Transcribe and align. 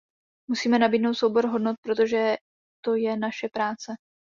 Musíme 0.49 0.79
nabídnout 0.79 1.13
soubor 1.13 1.47
hodnot, 1.47 1.75
protože 1.81 2.35
to 2.85 2.95
je 2.95 3.17
naše 3.17 3.49
práce. 3.49 3.93